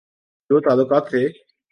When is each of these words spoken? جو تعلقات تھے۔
جو 0.49 0.59
تعلقات 0.59 1.09
تھے۔ 1.09 1.27